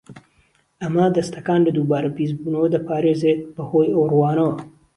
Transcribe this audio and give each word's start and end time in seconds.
ئەمە 0.81 1.05
دەستەکان 1.15 1.59
لە 1.63 1.71
دووبارە 1.75 2.09
پیسبوونەوە 2.17 2.67
دەپارێزێت 2.75 3.39
بەهۆی 3.55 3.93
ئەو 3.95 4.03
ڕووانەوە. 4.11 4.53